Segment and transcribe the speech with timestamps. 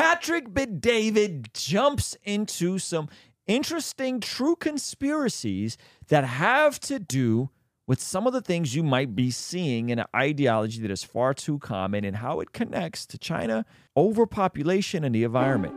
[0.00, 3.10] Patrick David jumps into some
[3.46, 5.76] interesting true conspiracies
[6.08, 7.50] that have to do
[7.86, 11.34] with some of the things you might be seeing in an ideology that is far
[11.34, 15.74] too common and how it connects to China, overpopulation, and the environment.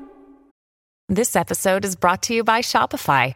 [1.09, 3.35] This episode is brought to you by Shopify.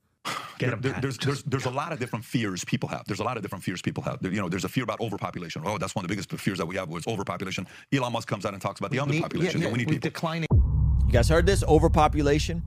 [0.59, 3.03] There- there- there's, there's, there's a lot of different fears people have.
[3.07, 4.19] There's a lot of different fears people have.
[4.21, 5.63] There- you know, there's a fear about overpopulation.
[5.65, 7.65] Oh, that's one of the biggest fears that we have was overpopulation.
[7.91, 9.61] Elon Musk comes out and talks about the underpopulation.
[9.61, 10.09] that we need people.
[10.09, 11.63] declining You guys heard this?
[11.63, 12.61] Overpopulation.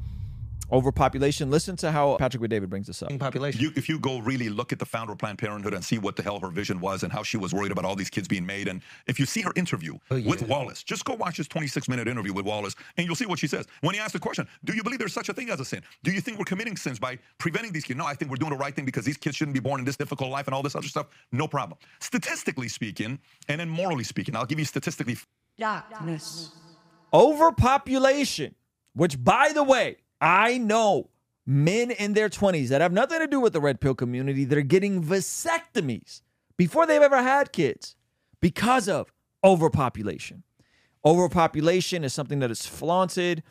[0.73, 1.51] Overpopulation.
[1.51, 3.17] Listen to how Patrick Bet David brings this up.
[3.19, 3.61] population.
[3.61, 6.17] You, if you go really look at the founder of Planned Parenthood and see what
[6.17, 8.45] the hell her vision was and how she was worried about all these kids being
[8.47, 10.29] made, and if you see her interview Oh, yeah.
[10.29, 13.39] with Wallace, just go watch this 26 minute interview with Wallace, and you'll see what
[13.39, 13.67] she says.
[13.83, 15.83] When he asked the question, "Do you believe there's such a thing as a sin?
[16.03, 18.51] Do you think we're committing sins by preventing these kids?" No, I think we're doing
[18.53, 20.63] the right thing because these kids shouldn't be born in this difficult life and all
[20.63, 21.07] this other stuff.
[21.33, 21.79] No problem.
[22.01, 23.19] Statistically speaking,
[23.49, 25.17] and then morally speaking, I'll give you statistically
[25.59, 26.51] Darkness.
[27.13, 28.55] Overpopulation,
[28.95, 31.11] which, by the way, I know
[31.45, 34.57] men in their 20s that have nothing to do with the red pill community that
[34.57, 36.23] are getting vasectomies
[36.57, 37.95] before they've ever had kids
[38.41, 39.13] because of
[39.45, 40.43] overpopulation.
[41.05, 43.43] Overpopulation is something that is flaunted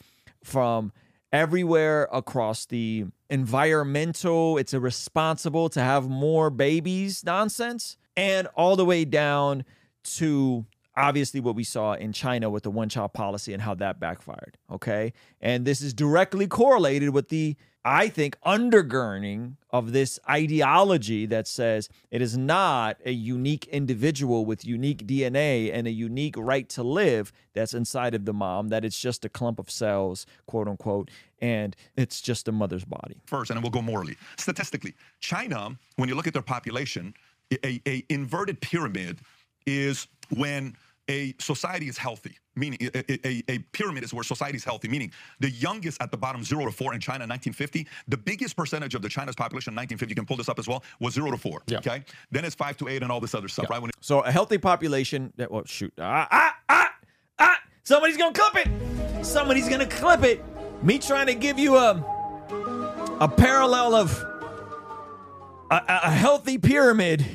[0.44, 0.92] from
[1.32, 9.06] everywhere across the environmental, it's irresponsible to have more babies nonsense, and all the way
[9.06, 9.64] down
[10.04, 10.66] to
[10.96, 14.58] obviously what we saw in China with the one child policy and how that backfired.
[14.72, 15.14] Okay.
[15.42, 21.90] And this is directly correlated with the, I think, undergirding of this ideology that says
[22.12, 27.32] it is not a unique individual with unique DNA and a unique right to live
[27.54, 31.10] that's inside of the mom, that it's just a clump of cells, quote unquote,
[31.42, 33.18] and it's just a mother's body.
[33.26, 34.16] first, and then we'll go morally.
[34.38, 37.14] Statistically, China, when you look at their population,
[37.64, 39.20] a, a inverted pyramid
[39.66, 40.76] is when
[41.10, 45.12] a society is healthy, meaning a, a, a pyramid is where society is healthy, meaning
[45.42, 48.96] the youngest at the bottom, zero to four in China in 1950, the biggest percentage
[48.96, 51.30] of the China's population in 1950, you can pull this up as well, was zero
[51.32, 51.62] to four.
[51.68, 51.80] Yeah.
[51.80, 52.04] Okay.
[52.32, 53.82] Then it's five to eight and all this other stuff, right?
[53.82, 55.34] When So a healthy population.
[55.36, 55.92] that- Well, shoot.
[56.00, 56.94] Ah, ah, ah,
[57.40, 57.60] ah.
[57.84, 59.26] Somebody's gonna clip it.
[59.26, 60.42] Somebody's gonna clip it.
[60.84, 62.02] Me trying to give you a
[63.20, 64.18] a parallel of
[65.70, 67.26] a- a healthy pyramid.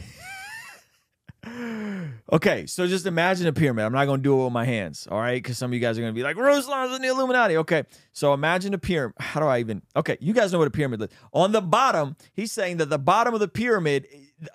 [2.33, 3.85] Okay, so just imagine a pyramid.
[3.85, 5.43] I'm not gonna do it with my hands, all right?
[5.43, 7.57] Because some of you guys are gonna be like, Ruslan's in the Illuminati.
[7.59, 9.15] Okay, so imagine a pyramid.
[9.19, 9.83] How do I even?
[9.97, 11.09] Okay, you guys know what a pyramid is.
[11.33, 14.07] On the bottom, he's saying that the bottom of the pyramid,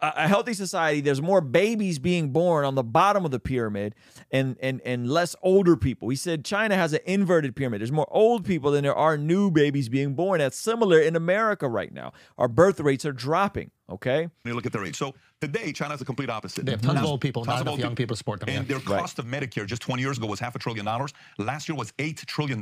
[0.02, 3.96] a healthy society, there's more babies being born on the bottom of the pyramid,
[4.32, 6.10] and and and less older people.
[6.10, 7.82] He said China has an inverted pyramid.
[7.82, 10.40] There's more old people than there are new babies being born.
[10.40, 12.14] That's similar in America right now.
[12.38, 13.72] Our birth rates are dropping.
[13.94, 14.28] Okay.
[14.44, 14.98] you look at their age.
[14.98, 16.66] So today, China China's the complete opposite.
[16.66, 18.40] They have tons of old people, tons not of enough old young people to support
[18.40, 18.78] them, And yeah.
[18.78, 21.14] their cost of Medicare just 20 years ago was half a trillion dollars.
[21.38, 22.62] Last year was $8 trillion.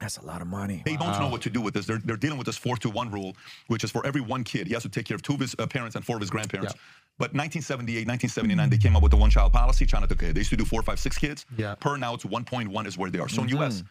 [0.00, 0.82] That's a lot of money.
[0.84, 1.86] They don't know what to do with this.
[1.86, 3.34] They're, they're dealing with this four to one rule,
[3.66, 5.56] which is for every one kid, he has to take care of two of his
[5.58, 6.74] uh, parents and four of his grandparents.
[6.74, 6.80] Yeah.
[7.18, 9.86] But 1978, 1979, they came up with the one child policy.
[9.86, 10.34] China took it.
[10.34, 11.46] They used to do four, five, six kids.
[11.56, 11.74] Yeah.
[11.74, 13.28] Per now, it's 1.1 is where they are.
[13.28, 13.82] So in U.S.,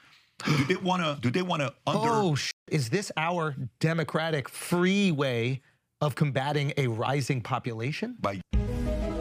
[0.45, 1.17] do they want to?
[1.21, 2.09] Do they want to under?
[2.09, 5.61] Oh, sh- is this our democratic free way
[6.01, 8.15] of combating a rising population?
[8.19, 8.41] by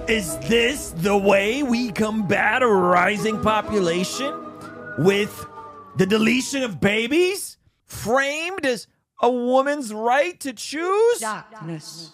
[0.08, 4.34] Is this the way we combat a rising population?
[4.98, 5.46] With
[5.96, 7.58] the deletion of babies?
[7.86, 8.86] Framed as
[9.22, 11.20] a woman's right to choose?
[11.20, 12.12] Darkness.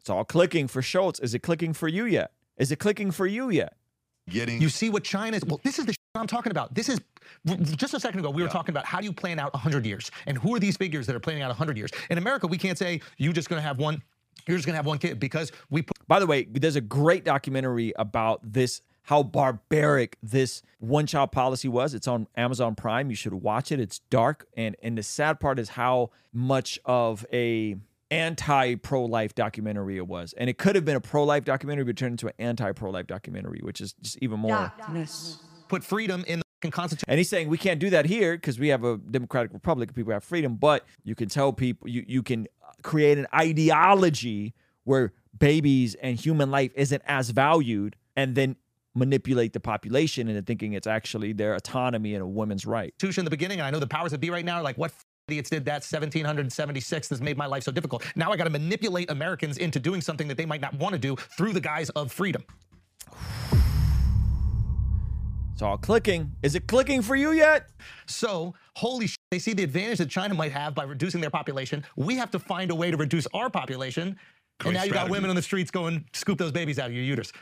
[0.00, 1.20] It's all clicking for Schultz.
[1.20, 2.32] Is it clicking for you yet?
[2.56, 3.74] Is it clicking for you yet?
[4.28, 5.44] getting You see what China's.
[5.44, 6.74] Well, this is the sh- I'm talking about.
[6.74, 7.00] This is
[7.74, 8.28] just a second ago.
[8.28, 10.76] We were talking about how do you plan out 100 years, and who are these
[10.76, 11.90] figures that are planning out 100 years?
[12.10, 14.02] In America, we can't say you're just going to have one.
[14.46, 16.82] You're just going to have one kid because we put By the way, there's a
[16.82, 21.94] great documentary about this, how barbaric this one child policy was.
[21.94, 23.08] It's on Amazon Prime.
[23.08, 23.80] You should watch it.
[23.80, 24.46] It's dark.
[24.54, 27.76] And and the sad part is how much of a
[28.10, 30.34] anti pro-life documentary it was.
[30.34, 33.80] And it could have been a pro-life documentary, but turned into an anti-pro-life documentary, which
[33.80, 34.50] is just even more.
[34.76, 35.38] Darkness.
[35.72, 37.06] Put freedom in the Constitution.
[37.08, 40.12] And he's saying we can't do that here because we have a democratic republic people
[40.12, 40.56] have freedom.
[40.56, 42.46] But you can tell people you you can
[42.82, 44.54] create an ideology
[44.84, 48.56] where babies and human life isn't as valued, and then
[48.94, 52.92] manipulate the population into thinking it's actually their autonomy and a woman's right.
[53.02, 54.90] in the beginning, and I know the powers that be right now are like, what
[54.90, 58.04] f- idiots did that 1776 that's made my life so difficult.
[58.16, 60.98] Now I got to manipulate Americans into doing something that they might not want to
[60.98, 62.44] do through the guise of freedom.
[65.52, 66.32] It's all clicking.
[66.42, 67.68] Is it clicking for you yet?
[68.06, 71.84] So, holy sh- they see the advantage that China might have by reducing their population.
[71.96, 74.18] We have to find a way to reduce our population.
[74.60, 76.94] Great and now you got women on the streets going, scoop those babies out of
[76.94, 77.32] your uterus.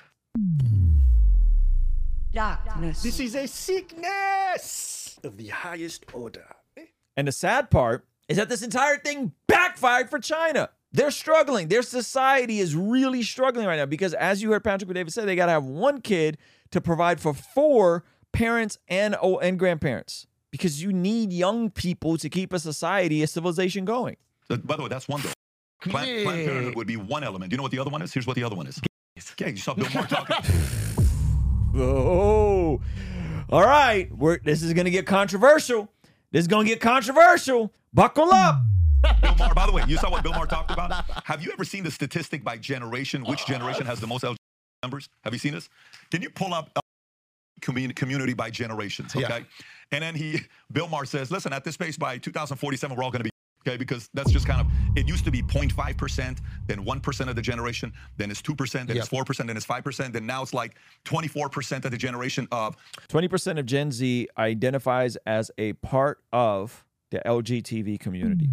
[2.33, 3.03] Darkness.
[3.03, 6.47] This is a sickness of the highest order.
[7.17, 10.71] And the sad part is that this entire thing backfired for China.
[10.93, 11.69] They're struggling.
[11.69, 15.37] Their society is really struggling right now because, as you heard Patrick David say, they
[15.37, 16.39] got to have one kid
[16.71, 22.29] to provide for four parents and oh, and grandparents because you need young people to
[22.29, 24.17] keep a society, a civilization going.
[24.49, 25.31] By the way, that's one though.
[25.83, 27.51] Planned, Planned Parenthood would be one element.
[27.51, 28.13] Do You know what the other one is?
[28.13, 28.81] Here's what the other one is.
[29.39, 30.37] Yeah, you saw Bill Maher talking.
[31.77, 32.81] Oh,
[33.49, 34.11] all right.
[34.15, 35.89] We're, this is going to get controversial.
[36.33, 37.73] This is going to get controversial.
[37.95, 38.61] Buckle up.
[39.23, 40.93] Bill Maher, by the way, you saw what Bill Maher talked about?
[41.25, 43.25] Have you ever seen the statistic by generation?
[43.25, 44.37] Which generation has the most LGBT
[44.83, 45.09] members?
[45.25, 45.69] Have you seen this?
[46.11, 46.71] Can you pull up
[47.61, 49.15] community, community by generations?
[49.15, 49.27] Okay.
[49.29, 49.45] Yeah.
[49.93, 50.41] And then he,
[50.73, 53.31] Bill Maher says, listen, at this pace by 2047, we're all going to be.
[53.69, 57.43] Okay, because that's just kind of it used to be 0.5%, then 1% of the
[57.43, 61.85] generation, then it's 2%, then it's 4%, then it's 5%, then now it's like 24%
[61.85, 62.75] of the generation of
[63.11, 68.49] 20% of Gen Z identifies as a part of the LGBT community.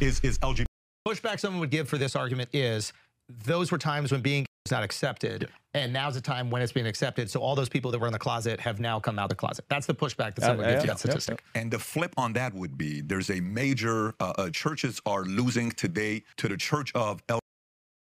[0.00, 0.64] is is LGBT.
[1.06, 2.94] pushback someone would give for this argument is
[3.28, 6.88] those were times when being was not accepted, and now's the time when it's being
[6.88, 7.30] accepted.
[7.30, 9.36] So all those people that were in the closet have now come out of the
[9.36, 9.64] closet.
[9.68, 11.44] That's the pushback that someone yeah, gives to yeah, that statistic.
[11.54, 15.70] And the flip on that would be there's a major uh, uh, churches are losing
[15.70, 17.22] today to the church of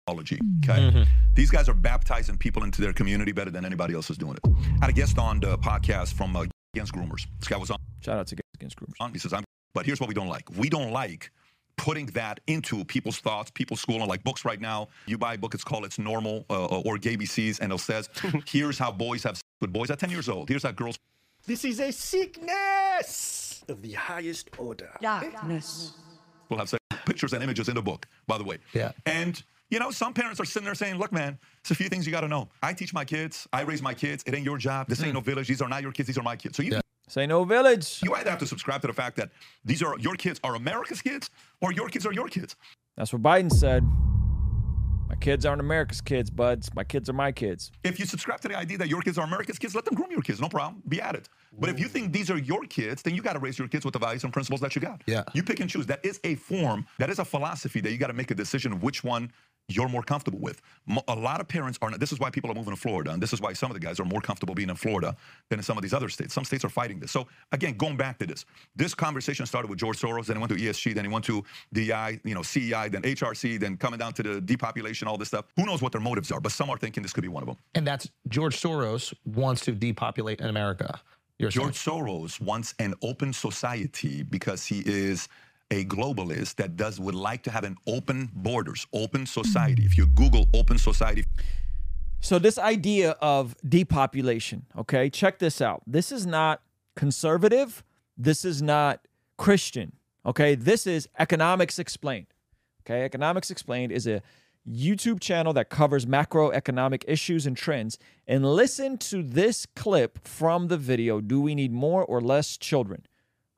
[0.08, 0.40] theology.
[0.66, 1.06] Okay,
[1.36, 4.52] these guys are baptizing people into their community better than anybody else is doing it.
[4.82, 6.46] I had a guest on the podcast from uh,
[6.76, 7.28] Against Groomers.
[7.40, 7.78] This guy was on.
[8.02, 8.96] Shout out to Against Groomers.
[9.00, 9.14] on.
[9.14, 10.50] He says, "I'm." But here's what we don't like.
[10.58, 11.32] We don't like
[11.78, 14.08] putting that into people's thoughts, people's schooling.
[14.08, 15.54] Like books right now, you buy a book.
[15.54, 18.10] It's called "It's Normal" uh, or "GayBCs," and it says,
[18.48, 20.50] "Here's how boys have sex with boys at 10 years old.
[20.50, 20.98] Here's how girls."
[21.48, 24.92] This is a sickness of the highest order.
[25.02, 25.94] Darkness.
[26.50, 28.60] We'll have sex- pictures and images in the book, by the way.
[28.74, 28.92] Yeah.
[29.06, 32.06] And, you know, some parents are sitting there saying, look, man, it's a few things
[32.06, 32.50] you got to know.
[32.62, 33.48] I teach my kids.
[33.54, 34.24] I raise my kids.
[34.28, 34.88] It ain't your job.
[34.88, 35.48] This ain't no village.
[35.48, 36.08] These are not your kids.
[36.08, 36.58] These are my kids.
[36.58, 36.82] So you, Yeah.
[37.12, 38.00] Say no village.
[38.02, 39.32] you either have to subscribe to the fact that
[39.66, 41.30] these are your kids are America's kids
[41.60, 42.56] or your kids are your kids.
[42.96, 43.84] That's what Biden said.
[45.10, 46.74] My kids aren't America's kids, buds.
[46.74, 47.70] My kids are my kids.
[47.84, 50.10] If you subscribe to the idea that your kids are America's kids, let them groom
[50.10, 50.40] your kids.
[50.40, 50.82] No problem.
[50.88, 51.28] Be at it.
[51.60, 53.84] But if you think these are your kids, then you got to raise your kids
[53.84, 55.04] with the values and principles that you got.
[55.06, 55.24] Yeah.
[55.34, 55.86] You pick and choose.
[55.88, 58.72] That is a form, that is a philosophy that you got to make a decision
[58.72, 59.34] of which one
[59.76, 60.62] you're more comfortable with.
[61.08, 63.22] A lot of parents are not, this is why people are moving to Florida, and
[63.22, 65.16] this is why some of the guys are more comfortable being in Florida
[65.50, 66.34] than in some of these other states.
[66.34, 67.12] Some states are fighting this.
[67.12, 68.46] So again, going back to this,
[68.76, 71.44] this conversation started with George Soros, then it went to ESG, then it went to
[71.74, 75.46] DI, you know, CEI, then HRC, then coming down to the depopulation, all this stuff.
[75.56, 77.48] Who knows what their motives are, but some are thinking this could be one of
[77.48, 77.58] them.
[77.76, 81.00] And that's George Soros wants to depopulate in America.
[81.50, 85.28] George Soros wants an open society because he is
[85.72, 89.84] a globalist that does would like to have an open borders, open society.
[89.86, 91.26] If you Google open society,
[92.24, 95.10] So this idea of depopulation, okay?
[95.10, 95.82] Check this out.
[95.88, 96.62] This is not
[96.96, 97.84] conservative.
[98.16, 100.54] This is not Christian, okay?
[100.54, 102.28] This is Economics Explained.
[102.82, 103.04] Okay?
[103.04, 104.22] Economics Explained is a
[104.70, 107.98] YouTube channel that covers macroeconomic issues and trends.
[108.28, 113.06] And listen to this clip from the video, Do we need more or less children?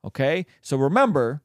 [0.04, 0.46] Okay?
[0.62, 1.42] So remember,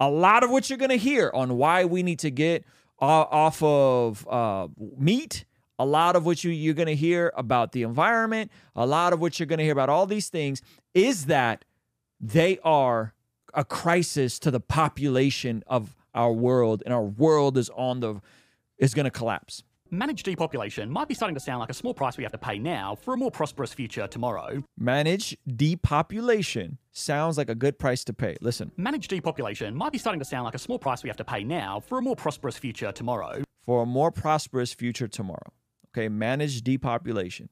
[0.00, 2.64] a lot of what you're going to hear on why we need to get
[2.98, 5.44] off of uh, meat,
[5.78, 9.20] a lot of what you, you're going to hear about the environment, a lot of
[9.20, 10.62] what you're going to hear about all these things
[10.94, 11.64] is that
[12.20, 13.12] they are
[13.52, 18.20] a crisis to the population of our world, and our world is on the
[18.78, 19.62] is going to collapse.
[19.90, 22.58] Managed depopulation might be starting to sound like a small price we have to pay
[22.58, 24.64] now for a more prosperous future tomorrow.
[24.76, 28.36] Manage depopulation sounds like a good price to pay.
[28.40, 31.24] Listen, Managed depopulation might be starting to sound like a small price we have to
[31.24, 33.44] pay now for a more prosperous future tomorrow.
[33.64, 35.52] for a more prosperous future tomorrow.
[35.96, 37.48] Okay, manage depopulation.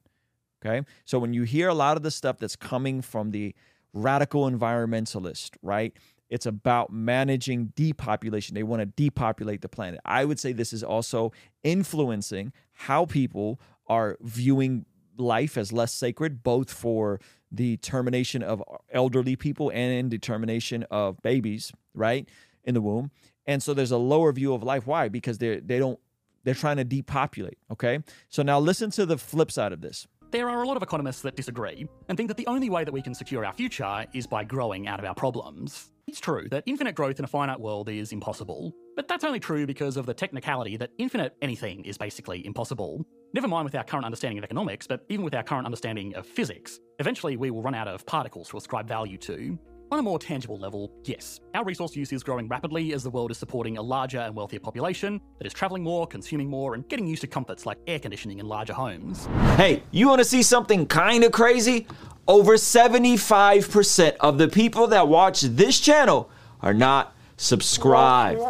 [0.65, 3.53] Okay, so when you hear a lot of the stuff that's coming from the
[3.93, 5.93] radical environmentalist, right?
[6.29, 8.55] It's about managing depopulation.
[8.55, 9.99] They want to depopulate the planet.
[10.05, 11.31] I would say this is also
[11.63, 14.85] influencing how people are viewing
[15.17, 17.19] life as less sacred, both for
[17.51, 22.27] the termination of elderly people and in determination of babies, right,
[22.63, 23.11] in the womb.
[23.45, 24.87] And so there's a lower view of life.
[24.87, 25.07] Why?
[25.07, 25.99] Because they they don't
[26.43, 27.57] they're trying to depopulate.
[27.71, 27.99] Okay.
[28.29, 30.07] So now listen to the flip side of this.
[30.35, 32.91] There are a lot of economists that disagree and think that the only way that
[32.91, 35.91] we can secure our future is by growing out of our problems.
[36.09, 39.65] It's true that infinite growth in a finite world is impossible, but that's only true
[39.65, 43.05] because of the technicality that infinite anything is basically impossible.
[43.33, 46.25] Never mind with our current understanding of economics, but even with our current understanding of
[46.25, 49.57] physics, eventually we will run out of particles to ascribe value to.
[49.91, 53.29] On a more tangible level, yes, our resource use is growing rapidly as the world
[53.29, 57.05] is supporting a larger and wealthier population that is travelling more, consuming more, and getting
[57.05, 59.27] used to comforts like air conditioning in larger homes.
[59.57, 61.85] Hey, you want to see something kind of crazy?
[62.27, 66.31] Over 75% of the people that watch this channel
[66.63, 68.41] are not subscribed.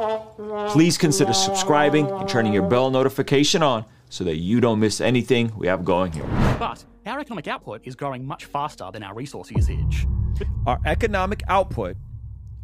[0.69, 5.51] Please consider subscribing and turning your bell notification on so that you don't miss anything
[5.57, 6.23] we have going here.
[6.57, 10.07] But our economic output is growing much faster than our resource usage.
[10.65, 11.97] Our economic output,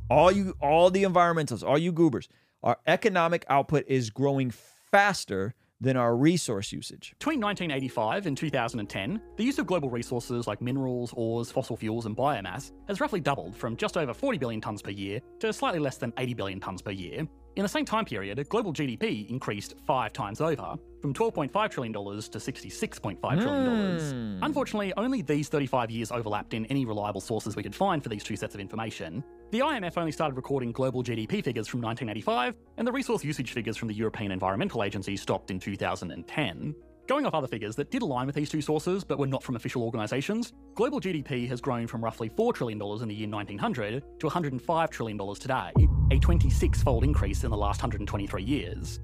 [0.09, 2.27] all you all the environmentalists, all you goobers,
[2.63, 7.15] our economic output is growing faster than our resource usage.
[7.17, 12.15] Between 1985 and 2010, the use of global resources like minerals, ores, fossil fuels, and
[12.15, 15.97] biomass has roughly doubled from just over 40 billion tonnes per year to slightly less
[15.97, 17.27] than 80 billion tonnes per year.
[17.57, 21.99] In the same time period, global GDP increased five times over, from $12.5 trillion to
[21.99, 23.99] $66.5 trillion.
[23.99, 24.43] Hmm.
[24.43, 28.23] Unfortunately, only these 35 years overlapped in any reliable sources we could find for these
[28.23, 29.21] two sets of information.
[29.51, 33.75] The IMF only started recording global GDP figures from 1985, and the resource usage figures
[33.75, 36.73] from the European Environmental Agency stopped in 2010.
[37.07, 39.57] Going off other figures that did align with these two sources but were not from
[39.57, 44.27] official organisations, global GDP has grown from roughly $4 trillion in the year 1900 to
[44.27, 45.71] $105 trillion today,
[46.11, 48.99] a 26 fold increase in the last 123 years.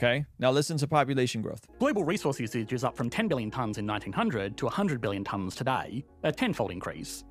[0.00, 0.24] Okay.
[0.38, 1.64] Now listen to population growth.
[1.78, 5.54] Global resource usage is up from 10 billion tonnes in 1900 to 100 billion tonnes
[5.54, 7.22] today, a tenfold increase.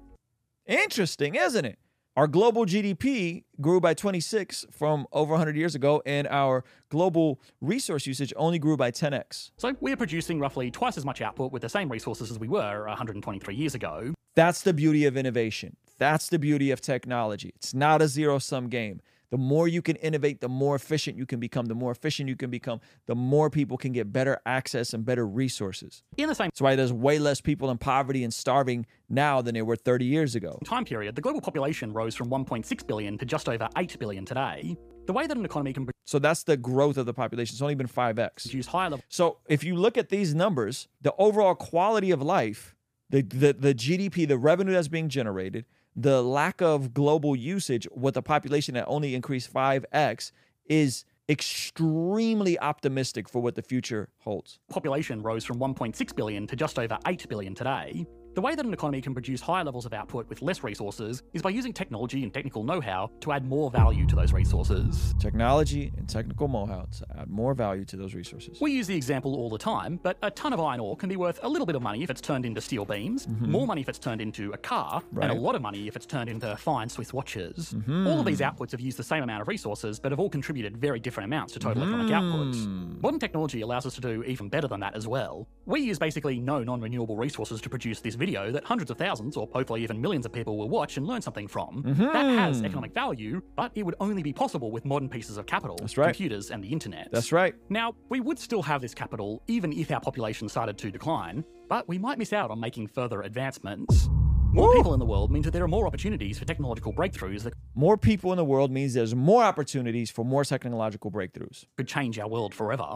[0.68, 1.80] Interesting, isn't it?
[2.16, 8.06] Our global GDP grew by 26 from over 100 years ago, and our global resource
[8.06, 9.52] usage only grew by 10x.
[9.58, 12.86] So we're producing roughly twice as much output with the same resources as we were
[12.88, 14.14] 123 years ago.
[14.36, 15.78] That's the beauty of innovation.
[16.02, 17.54] That's the beauty of technology.
[17.58, 19.02] It's not a zero sum game.
[19.30, 21.68] The more you can innovate, the more efficient you can become.
[21.68, 25.28] The more efficient you can become, the more people can get better access and better
[25.28, 26.02] resources.
[26.18, 29.54] In the same That's why there's way less people in poverty and starving now than
[29.54, 30.58] there were 30 years ago.
[30.66, 34.76] time period, the global population rose from 1.6 billion to just over 8 billion today.
[35.06, 37.54] The way that an economy can So that's the growth of the population.
[37.54, 38.50] It's only been 5x.
[38.50, 42.76] produce higher level So if you look at these numbers, the overall quality of life,
[43.12, 48.16] the, the, the GDP, the revenue that's being generated, the lack of global usage with
[48.18, 50.32] a population that only increased 5x
[50.66, 54.60] is extremely optimistic for what the future holds.
[54.70, 58.06] population rose from 1.6 billion to just over 8 billion today.
[58.34, 61.42] The way that an economy can produce higher levels of output with less resources is
[61.42, 65.14] by using technology and technical know how to add more value to those resources.
[65.20, 68.62] Technology and technical know-how to add more value to those resources.
[68.62, 71.18] We use the example all the time, but a ton of iron ore can be
[71.18, 73.52] worth a little bit of money if it's turned into steel beams, mm-hmm.
[73.52, 76.06] more money if it's turned into a car, and a lot of money if it's
[76.06, 77.74] turned into fine Swiss watches.
[77.74, 78.08] Mm-hmm.
[78.08, 80.78] All of these outputs have used the same amount of resources, but have all contributed
[80.78, 82.14] very different amounts to total economic mm.
[82.14, 83.02] output.
[83.02, 85.48] Modern technology allows us to do even better than that as well.
[85.66, 89.36] We use basically no non renewable resources to produce this video that hundreds of thousands,
[89.36, 91.84] or hopefully even millions of people will watch and learn something from.
[91.84, 92.04] Mm-hmm.
[92.18, 95.76] That has economic value, but it would only be possible with modern pieces of capital,
[95.80, 96.14] That's right.
[96.14, 97.10] computers, and the internet.
[97.12, 97.56] That's right.
[97.70, 101.88] Now, we would still have this capital even if our population started to decline, but
[101.88, 104.08] we might miss out on making further advancements.
[104.54, 107.54] More people in the world means that there are more opportunities for technological breakthroughs that
[107.74, 111.66] More people in the world means there's more opportunities for more technological breakthroughs.
[111.78, 112.88] could change our world forever.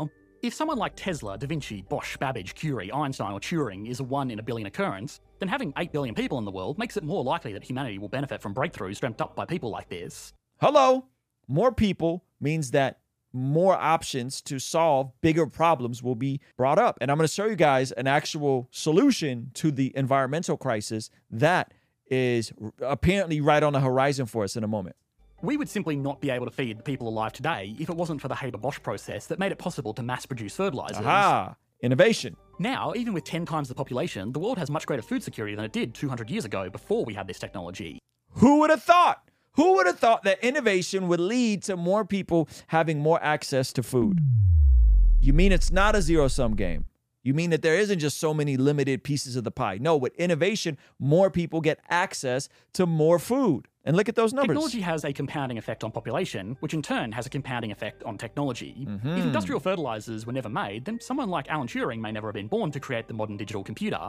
[0.41, 4.29] If someone like Tesla, Da Vinci, Bosch, Babbage, Curie, Einstein, or Turing is a one
[4.29, 7.23] in a billion occurrence, then having 8 billion people in the world makes it more
[7.23, 10.33] likely that humanity will benefit from breakthroughs dreamt up by people like this.
[10.59, 11.05] Hello.
[11.47, 12.99] More people means that
[13.33, 16.97] more options to solve bigger problems will be brought up.
[17.01, 21.73] And I'm going to show you guys an actual solution to the environmental crisis that
[22.07, 24.95] is apparently right on the horizon for us in a moment.
[25.45, 28.19] We would simply not be able to feed the people alive today if it wasn't
[28.19, 31.05] for the Haber-Bosch process that made it possible to mass produce fertilizers.
[31.05, 32.35] Aha, innovation.
[32.57, 35.63] Now, even with 10 times the population, the world has much greater food security than
[35.63, 37.99] it did 200 years ago before we had this technology.
[38.31, 39.29] Who would have thought?
[39.51, 43.83] Who would have thought that innovation would lead to more people having more access to
[43.83, 44.17] food?
[45.21, 46.85] You mean it's not a zero sum game?
[47.21, 49.77] You mean that there isn't just so many limited pieces of the pie?
[49.79, 53.67] No, with innovation, more people get access to more food.
[53.85, 54.55] And look at those numbers.
[54.55, 58.17] Technology has a compounding effect on population, which in turn has a compounding effect on
[58.17, 58.85] technology.
[58.87, 59.17] Mm-hmm.
[59.17, 62.47] If industrial fertilizers were never made, then someone like Alan Turing may never have been
[62.47, 63.99] born to create the modern digital computer.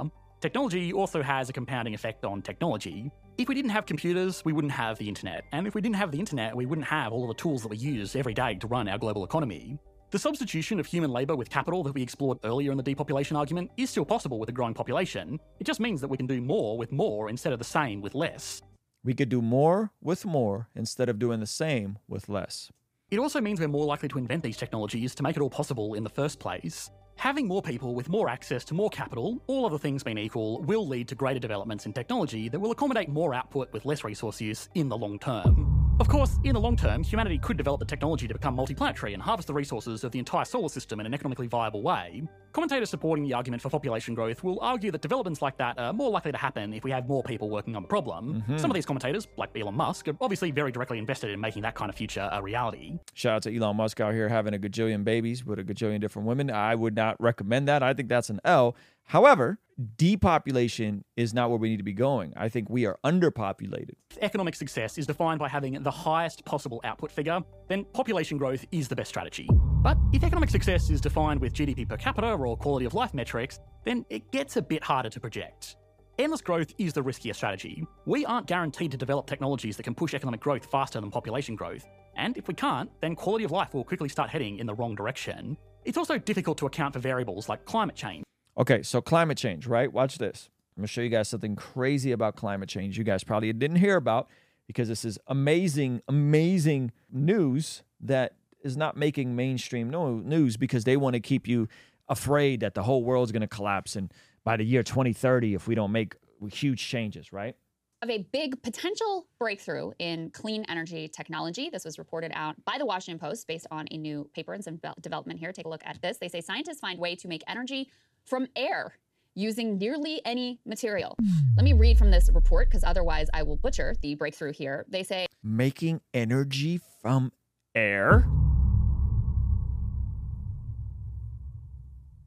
[0.40, 3.10] Technology also has a compounding effect on technology.
[3.38, 5.44] If we didn't have computers, we wouldn't have the internet.
[5.52, 7.68] And if we didn't have the internet, we wouldn't have all of the tools that
[7.68, 9.78] we use every day to run our global economy.
[10.10, 13.70] The substitution of human labour with capital that we explored earlier in the depopulation argument
[13.76, 15.40] is still possible with a growing population.
[15.58, 18.14] It just means that we can do more with more instead of the same with
[18.14, 18.62] less.
[19.06, 22.72] We could do more with more instead of doing the same with less.
[23.08, 25.94] It also means we're more likely to invent these technologies to make it all possible
[25.94, 26.90] in the first place.
[27.14, 30.88] Having more people with more access to more capital, all other things being equal, will
[30.88, 34.68] lead to greater developments in technology that will accommodate more output with less resource use
[34.74, 35.75] in the long term.
[35.98, 39.22] Of course, in the long term, humanity could develop the technology to become multiplanetary and
[39.22, 42.22] harvest the resources of the entire solar system in an economically viable way.
[42.52, 46.10] Commentators supporting the argument for population growth will argue that developments like that are more
[46.10, 48.42] likely to happen if we have more people working on the problem.
[48.42, 48.58] Mm-hmm.
[48.58, 51.74] Some of these commentators, like Elon Musk, are obviously very directly invested in making that
[51.74, 52.98] kind of future a reality.
[53.14, 56.28] Shout out to Elon Musk out here having a gajillion babies with a gajillion different
[56.28, 56.50] women.
[56.50, 57.82] I would not recommend that.
[57.82, 58.76] I think that's an L.
[59.06, 59.60] However,
[59.96, 62.32] depopulation is not where we need to be going.
[62.36, 63.94] I think we are underpopulated.
[64.20, 68.88] Economic success is defined by having the highest possible output figure, then population growth is
[68.88, 69.48] the best strategy.
[69.82, 73.60] But if economic success is defined with GDP per capita or quality of life metrics,
[73.84, 75.76] then it gets a bit harder to project.
[76.18, 77.86] Endless growth is the riskier strategy.
[78.06, 81.86] We aren't guaranteed to develop technologies that can push economic growth faster than population growth.
[82.16, 84.96] And if we can't, then quality of life will quickly start heading in the wrong
[84.96, 85.56] direction.
[85.84, 88.25] It's also difficult to account for variables like climate change.
[88.58, 89.92] Okay, so climate change, right?
[89.92, 90.48] Watch this.
[90.76, 93.96] I'm gonna show you guys something crazy about climate change you guys probably didn't hear
[93.96, 94.28] about
[94.66, 101.14] because this is amazing, amazing news that is not making mainstream news because they want
[101.14, 101.68] to keep you
[102.08, 104.12] afraid that the whole world's gonna collapse and
[104.44, 106.16] by the year 2030 if we don't make
[106.50, 107.56] huge changes, right?
[108.02, 111.70] of a big potential breakthrough in clean energy technology.
[111.70, 114.78] This was reported out by the Washington Post based on a new paper and some
[115.00, 115.52] development here.
[115.52, 116.18] Take a look at this.
[116.18, 117.90] They say scientists find way to make energy
[118.26, 118.98] from air
[119.34, 121.16] using nearly any material.
[121.56, 124.84] Let me read from this report because otherwise I will butcher the breakthrough here.
[124.88, 127.32] They say Making energy from
[127.74, 128.26] air?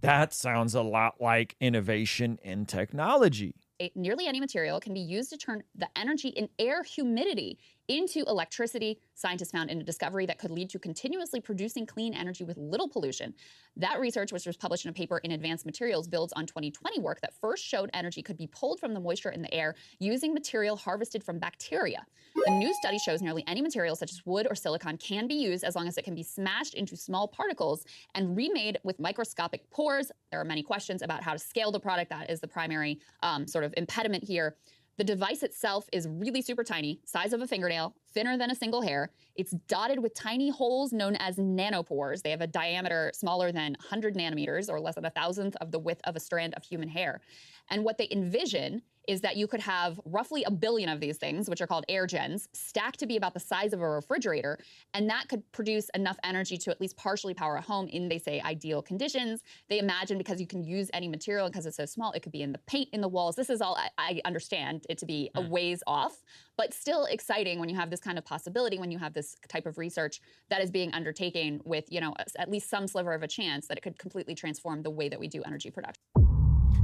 [0.01, 3.55] That sounds a lot like innovation in technology.
[3.95, 7.59] nearly any material can be used to turn the energy in air humidity
[7.89, 8.99] into electricity.
[9.15, 12.87] Scientists found in a discovery that could lead to continuously producing clean energy with little
[12.87, 13.33] pollution.
[13.75, 17.19] That research, which was published in a paper in Advanced Materials, builds on 2020 work
[17.21, 20.77] that first showed energy could be pulled from the moisture in the air using material
[20.77, 22.05] harvested from bacteria.
[22.47, 25.63] A new study shows nearly any material, such as wood or silicon, can be used
[25.63, 30.11] as long as it can be smashed into small particles and remade with microscopic pores.
[30.31, 32.11] There are many questions about how to scale the product.
[32.11, 34.55] That is the primary um, sort of impediment here.
[34.99, 38.81] The device itself is really super tiny, size of a fingernail, thinner than a single
[38.81, 39.11] hair.
[39.37, 42.21] It's dotted with tiny holes known as nanopores.
[42.21, 45.79] They have a diameter smaller than 100 nanometers or less than a thousandth of the
[45.79, 47.21] width of a strand of human hair.
[47.69, 51.49] And what they envision is that you could have roughly a billion of these things,
[51.49, 54.59] which are called air gens, stacked to be about the size of a refrigerator.
[54.93, 58.19] And that could produce enough energy to at least partially power a home in, they
[58.19, 59.41] say, ideal conditions.
[59.67, 62.43] They imagine because you can use any material because it's so small, it could be
[62.43, 63.35] in the paint in the walls.
[63.35, 65.49] This is all I, I understand it to be a hmm.
[65.49, 66.21] ways off,
[66.55, 69.65] but still exciting when you have this kind of possibility, when you have this type
[69.65, 73.27] of research that is being undertaken with, you know, at least some sliver of a
[73.27, 76.28] chance that it could completely transform the way that we do energy production.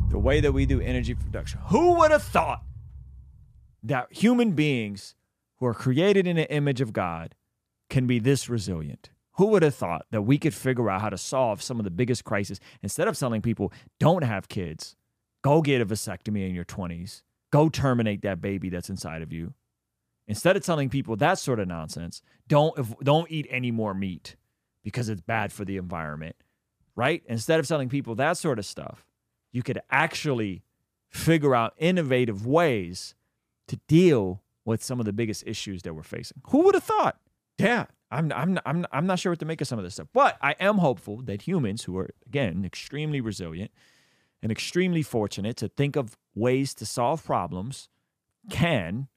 [0.10, 1.60] The way that we do energy production.
[1.68, 2.64] Who would have thought
[3.84, 5.16] that human beings
[5.58, 7.36] who are created in the image of God
[7.90, 9.10] can be this resilient?
[9.34, 11.92] Who would have thought that we could figure out how to solve some of the
[11.92, 14.96] biggest crises instead of telling people, don't have kids,
[15.44, 19.54] go get a vasectomy in your 20s, go terminate that baby that's inside of you.
[20.28, 24.36] Instead of telling people that sort of nonsense, don't don't eat any more meat
[24.84, 26.36] because it's bad for the environment,
[26.96, 27.22] right?
[27.28, 29.06] Instead of telling people that sort of stuff,
[29.56, 30.64] you could actually
[31.10, 33.16] figure out innovative ways
[33.70, 36.42] to deal with some of the biggest issues that we're facing.
[36.50, 37.18] Who would have thought?
[37.58, 40.10] Yeah, I'm, I'm, I'm, I'm not sure what to make of some of this stuff,
[40.12, 43.72] but I am hopeful that humans who are, again, extremely resilient
[44.44, 47.88] and extremely fortunate to think of ways to solve problems
[48.50, 49.08] can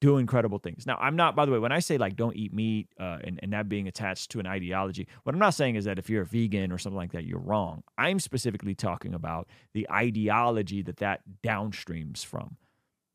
[0.00, 0.86] do incredible things.
[0.86, 3.40] Now, I'm not, by the way, when I say like don't eat meat uh, and,
[3.42, 6.22] and that being attached to an ideology, what I'm not saying is that if you're
[6.22, 7.82] a vegan or something like that, you're wrong.
[7.96, 12.56] I'm specifically talking about the ideology that that downstreams from.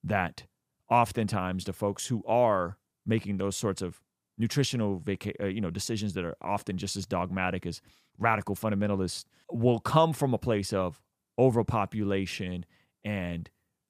[0.04, 0.46] That
[0.90, 4.02] oftentimes the folks who are making those sorts of
[4.38, 7.82] nutritional vaca- uh, you know decisions that are often just as dogmatic as
[8.18, 11.00] radical fundamentalists will come from a place of
[11.38, 12.66] overpopulation
[13.04, 13.50] and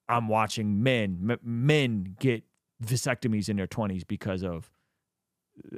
[0.10, 2.44] I'm watching men m- men get
[2.84, 4.72] vasectomies in their 20s because of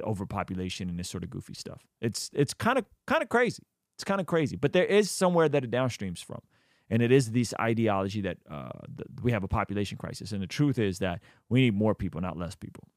[0.02, 1.86] overpopulation and this sort of goofy stuff.
[2.00, 3.62] It's it's kind of kind of crazy.
[3.96, 6.40] It's kind of crazy, but there is somewhere that it downstreams from,
[6.90, 8.70] and it is this ideology that uh,
[9.22, 10.32] we have a population crisis.
[10.32, 12.88] And the truth is that we need more people, not less people.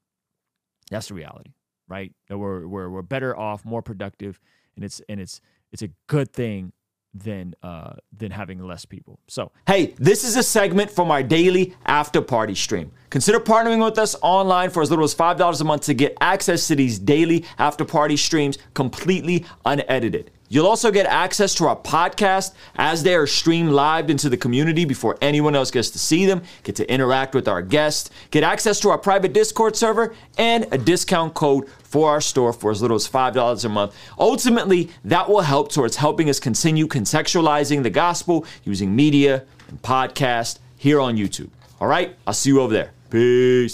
[0.90, 1.52] That's the reality,
[1.88, 2.14] right?
[2.30, 4.40] That we're we're we're better off, more productive,
[4.76, 5.40] and it's and it's
[5.72, 6.74] it's a good thing
[7.24, 9.20] than uh than having less people.
[9.28, 12.92] So Hey, this is a segment from our daily after party stream.
[13.10, 16.68] Consider partnering with us online for as little as $5 a month to get access
[16.68, 20.32] to these daily after party streams completely unedited.
[20.50, 24.86] You'll also get access to our podcast as they are streamed live into the community
[24.86, 28.80] before anyone else gets to see them, get to interact with our guests, get access
[28.82, 32.96] to our private Discord server, and a discount code for our store for as little
[32.96, 33.96] as $5 a month.
[34.18, 40.60] Ultimately, that will help towards helping us continue contextualizing the gospel using media and podcast
[40.78, 41.50] here on YouTube.
[41.82, 42.92] All right, I'll see you over there.
[43.10, 43.66] Peace.